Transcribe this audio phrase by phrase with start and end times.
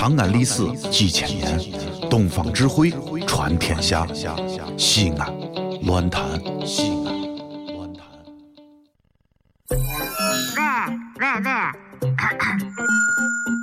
[0.00, 1.60] 长安历史几千年，
[2.08, 2.90] 东方智慧
[3.26, 4.06] 传天下。
[4.78, 5.30] 西安，
[5.82, 7.12] 乱谈西安，
[7.74, 8.02] 乱谈。
[9.68, 9.76] 喂
[11.20, 11.50] 喂喂，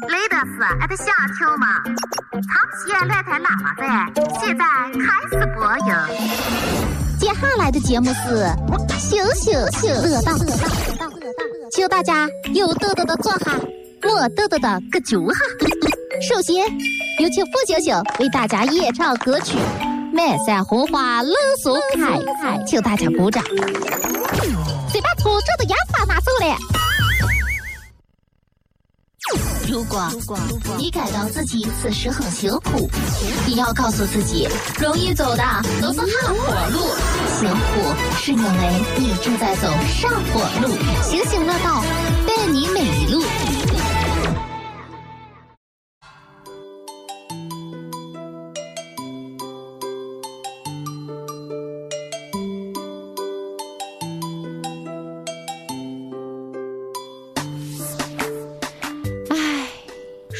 [0.09, 1.81] 雷德斯，俺的想听吗？
[2.33, 2.45] 长
[2.77, 3.83] 期乱弹喇叭在，
[4.39, 4.63] 现在
[4.93, 5.89] 开始播音。
[7.19, 8.45] 接下来的节目是
[8.99, 10.33] 羞羞羞乐道，
[11.71, 13.57] 请大家有豆豆的坐下，
[14.03, 15.39] 没豆豆的搁脚下。
[16.19, 16.55] 首先
[17.19, 19.55] 有请付星星为大家演唱歌曲
[20.11, 22.17] 《满山红花乐松开》，
[22.65, 23.43] 请大家鼓掌。
[24.89, 26.57] 先把粗糙的烟花拿走了。
[29.69, 30.09] 如果
[30.77, 32.89] 你感到自己此时很辛苦，
[33.45, 34.47] 你要告诉自己，
[34.79, 35.43] 容易走的
[35.81, 36.35] 都是下坡
[36.71, 36.79] 路，
[37.37, 40.73] 辛苦是因为你正在走上坡路。
[41.03, 41.83] 星星乐道，
[42.25, 43.21] 伴你每一路。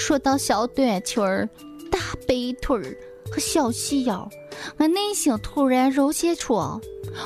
[0.07, 1.49] 说到小短裙儿、
[1.91, 2.97] 大背腿儿
[3.29, 4.29] 和小细腰，
[4.77, 6.55] 我内心突然涌现出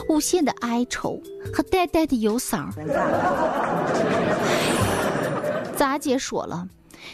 [0.09, 1.21] 无限的哀愁
[1.53, 2.73] 和淡淡的忧伤。
[5.77, 6.67] 咋姐说了，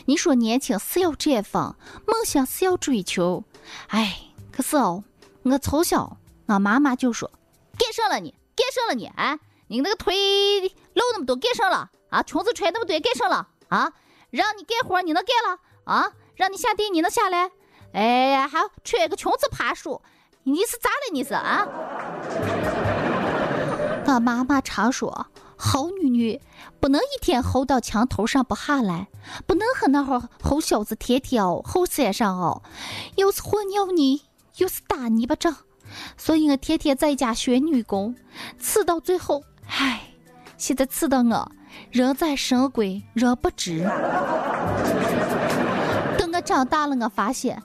[0.06, 1.76] 你说年轻是要绽放，
[2.08, 3.44] 梦想是要追求。
[3.88, 4.18] 哎，
[4.54, 5.04] 可是哦，
[5.44, 7.30] 我从小我妈妈就说
[7.78, 8.34] ：“干啥了你？
[8.56, 9.08] 干啥了你？
[9.18, 10.16] 哎，你那个腿
[10.94, 11.90] 露那么多，干啥了？
[12.10, 13.50] 啊，裙子穿那么短，干啥了？
[13.68, 13.92] 啊？”
[14.38, 16.12] 让你干活你能干了啊？
[16.36, 17.50] 让你下地你能下来？
[17.94, 20.00] 哎呀，还穿个裙子爬树，
[20.44, 21.12] 你是咋了？
[21.12, 21.68] 你是啊？
[24.06, 26.40] 我妈妈常说，好女女
[26.80, 29.08] 不能一天吼到墙头上不下来，
[29.48, 32.62] 不能和那会猴小子天天哦吼山上哦，
[33.16, 34.22] 又是和尿泥，
[34.58, 35.56] 又是打泥巴仗，
[36.16, 38.16] 所以我天天在家学女工，
[38.60, 40.12] 刺到最后，唉，
[40.58, 41.52] 现在刺的我。
[41.92, 43.80] 人在神归，人不知。
[46.18, 47.62] 等我长大了，我发现，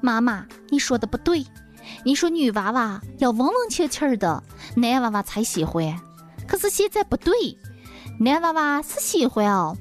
[0.00, 1.44] 妈妈，你说的不对。
[2.04, 4.42] 你说女娃娃要文文气气的，
[4.76, 5.98] 男娃娃才喜欢。
[6.46, 7.32] 可是现在不对，
[8.20, 9.76] 男娃娃是喜欢哦，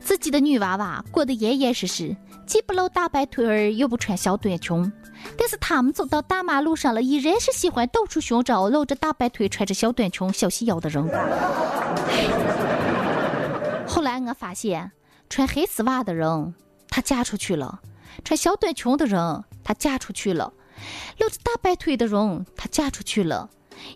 [0.00, 4.92] 自己的女娃娃过得严严实实，既不露大白腿儿，又不穿小短裙。
[5.38, 11.04] 但是他们走到大马路上了，依然是喜欢到处寻找露着大白腿、穿着小短裙、小细腰的人。
[13.96, 14.92] 后来我发现，
[15.30, 16.54] 穿黑丝袜的人，
[16.90, 17.80] 她嫁出去了；
[18.22, 20.52] 穿小短裙的人，她嫁出去了；
[21.18, 23.48] 露着大白腿的人，她嫁出去了；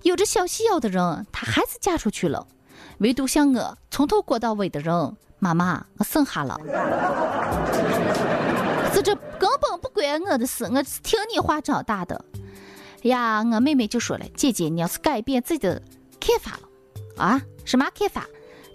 [0.02, 2.46] 有着小细腰的人，她还是嫁出去了。
[3.00, 6.58] 唯独像我，从头过到尾的人，妈妈，我剩下了。
[8.94, 12.24] 是这根本不关我的事，我是听你话长大的。
[13.04, 15.82] 哎呀，我妹妹就说了：“姐姐，你要是改变自己的
[16.18, 18.24] 看法了，啊，什么看法？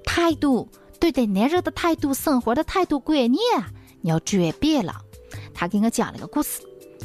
[0.06, 0.70] 态度。”
[1.06, 3.40] 对待男人的态度、生活的态度、观念，
[4.02, 4.96] 你要转变了。
[5.54, 6.64] 他给我讲了个故事。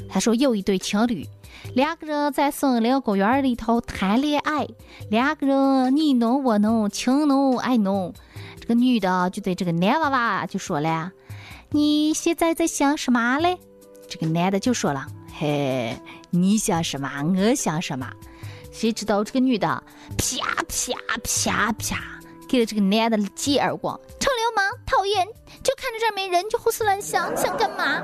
[0.09, 1.28] 他说有一对情侣，
[1.75, 4.66] 两个人在森林公园里头谈恋爱，
[5.10, 8.15] 两个人你侬我侬，情侬爱侬。
[8.59, 11.12] 这个女的就对这个男娃娃就说了
[11.69, 13.59] ：“你现在在想什么嘞？”
[14.09, 15.06] 这个男的就说了
[15.39, 15.94] ：“嘿，
[16.31, 17.06] 你想什么，
[17.37, 18.10] 我想什么。”
[18.72, 19.69] 谁知道这个女的
[20.16, 22.19] 啪啪啪啪。
[22.50, 25.25] 给了这个男的几耳光，臭流氓，讨厌！
[25.62, 28.03] 就看着这儿没人就胡思乱想，想干嘛？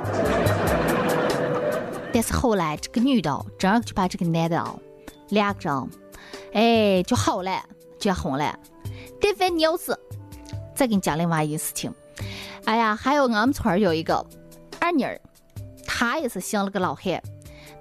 [2.12, 4.64] 但是后来这个女的真就把这个男的
[5.30, 5.90] 两个人，
[6.52, 7.60] 哎，就好了，
[7.98, 8.56] 结婚了。
[9.20, 9.92] 但凡你要是
[10.76, 11.92] 再给你讲另外一件事情，
[12.66, 14.24] 哎呀，还有俺们村儿有一个
[14.78, 15.20] 二妮儿，
[15.84, 17.20] 她也是信了个老汉，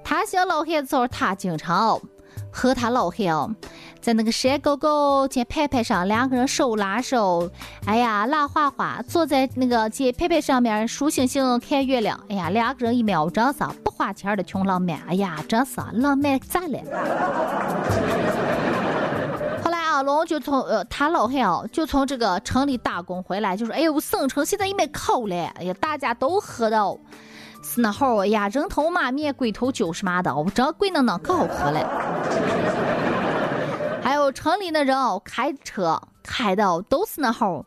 [0.04, 2.02] 她信老汉的时候，她经常
[2.56, 3.54] 和他老汉。
[4.00, 7.50] 在那个山沟沟见牌牌上，两个人手拉手，
[7.86, 16.80] 哎呀，拉花花，坐在那个见牌牌上面数星星看月亮，哎呀，两个人一秒真是不花钱的穷浪漫，哎呀，真是浪漫炸了。
[19.64, 26.96] 后来阿龙就从呃他老汉哦，就从这个城里打工回来，就说哎呦，省城现在也没考了，哎呀，大家都喝到
[27.64, 32.05] 是那好，哎呀，人头马面，鬼头酒是嘛的，我这贵能能可好喝了。
[34.04, 37.66] 还有城里的人哦，开车开的都是那号，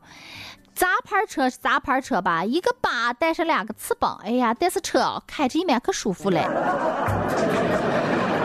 [0.74, 2.44] 杂牌车是杂牌车吧？
[2.44, 6.40] 一个八带上两个翅膀，哎呀，但是车开着一面可舒服了。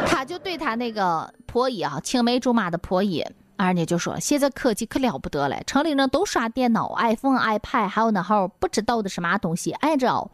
[0.07, 3.25] 他就对他那个婆姨啊，青梅竹马的婆姨，
[3.57, 10.31] 人家就说现在科技可了不得了，城里人都刷电脑，iPhone、iPad，还有那号不知道的什么东西，按照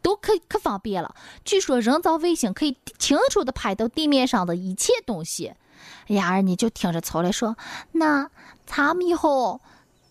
[0.00, 1.14] 都可可方便了。
[1.44, 5.52] 据说人造卫星可以清楚的拍到地面上的一切东西。
[6.08, 7.56] 哎呀，人家就听着愁了，说
[7.92, 8.28] 那
[8.66, 9.60] 咱们以后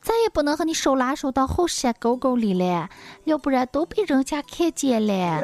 [0.02, 2.90] 再也不能和你手拉手到后山沟沟里了，
[3.26, 5.42] 要不然都被人家看见了。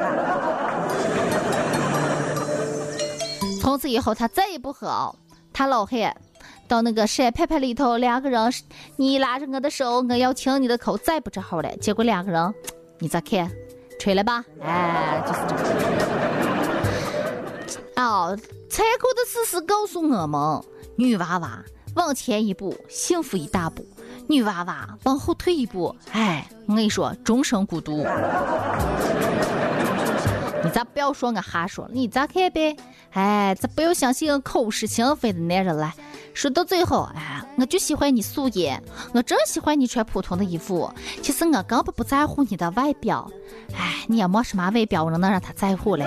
[3.60, 5.14] 从此以后，他再也不和
[5.52, 6.16] 他老汉
[6.66, 8.52] 到那个山坡坡里头，两个人，
[8.96, 11.76] 你拉着我的手，我要亲你的口，再不这好了。
[11.76, 12.54] 结果两个人，
[12.98, 13.50] 你咋看？
[14.00, 14.44] 吹了吧？
[14.62, 15.62] 哎，就是这个。
[18.00, 18.38] 哦，
[18.70, 20.62] 残酷的事实告诉我们：
[20.96, 21.62] 女娃娃
[21.94, 23.82] 往前一步，幸福一大步；
[24.28, 28.04] 女娃娃往后退一步，哎，我跟你说，终生孤独。
[30.64, 31.88] 你咋不要说我瞎说？
[31.92, 32.76] 你咋看呗？
[33.12, 35.92] 哎，咱不要相信口是心非的男人了？
[36.34, 38.82] 说到最后，哎，我就喜欢你素颜，
[39.14, 40.92] 我真喜欢你穿普通的衣服。
[41.22, 43.30] 其实我根本不在乎你的外表，
[43.74, 46.04] 哎，你也没什么外表，我能让他在乎了。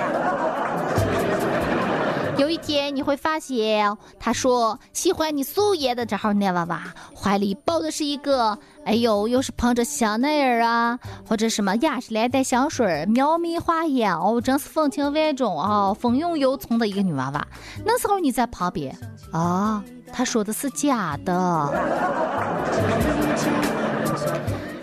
[2.42, 6.82] 有一天你会发现，他说喜欢你素颜的这号男娃娃，
[7.16, 17.48] 怀里抱的是一个，哎呦，又是捧着香奈儿啊，或者什么雅诗兰黛香水、妙蜜花颜，哦，真是风情万种啊，风韵犹存的一个女娃娃。
[17.86, 18.98] 那时候你在旁边
[19.32, 21.70] 啊，他说的是假的。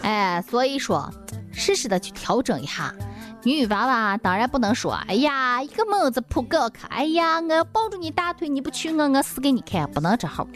[0.02, 1.12] 哎，所以说，
[1.50, 2.94] 适时的去调整一下。
[3.44, 10.46] 女娃娃当然不能说，哎呀，一个猛子扑过去，哎呀，我要抱住你大腿，你不娶，我我死给你看，不能这号。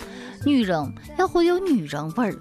[0.44, 2.36] 女人要会有女人味儿，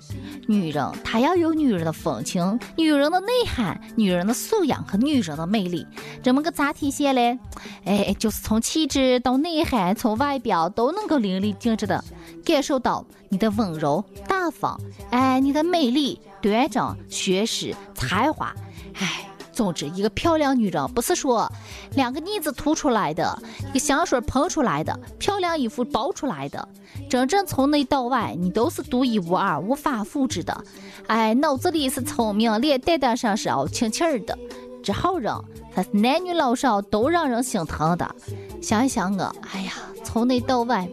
[0.47, 5.85] 女人她要有女人的风情、女人的内涵、女人的素养和女人的魅力。
[6.23, 7.37] 这么个咋体现嘞？
[7.85, 12.03] 哎，就是从气质到内涵，从外表都能够淋漓尽致的
[12.43, 18.53] 感受到你的温柔大方，哎，你的美丽端庄、学识才华，
[18.95, 19.27] 哎。
[19.61, 21.47] 总之，一个漂亮女人不是说
[21.93, 26.67] 两个腻子涂出来的，一个香水喷出来的，漂亮衣服包出来的。
[27.07, 30.63] 真正从内到外，你都是独一无二、无法复制的。
[31.05, 34.35] 哎，脑子里是聪明，脸蛋蛋上是要清气儿的。
[34.81, 35.31] 这好人，
[35.75, 38.15] 他是男女老少都让人心疼的。
[38.63, 39.73] 想一想我，哎呀，
[40.03, 40.89] 从内到外，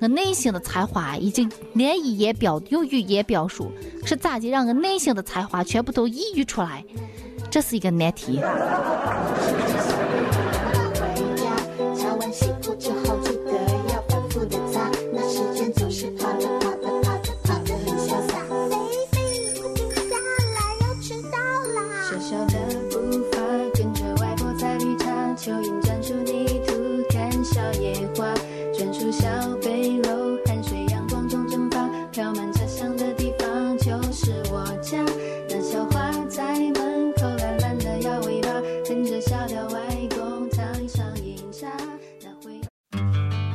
[0.00, 3.72] 我内心的才华已经难以言表，用语言表述，
[4.04, 6.84] 是咋的让我内心的才华全部都溢于出来？
[7.52, 8.40] 这是一个难题。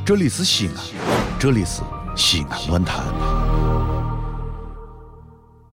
[0.08, 0.86] 这里是西安，
[1.38, 1.82] 这里是
[2.16, 3.04] 西安论坛。